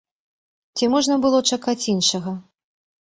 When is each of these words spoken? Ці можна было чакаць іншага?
Ці 0.79 0.89
можна 0.95 1.19
было 1.25 1.43
чакаць 1.53 1.89
іншага? 1.97 2.37